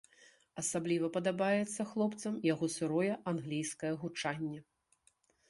[0.61, 4.59] Асабліва падабаецца хлопцам яго сырое англійскае гучанне.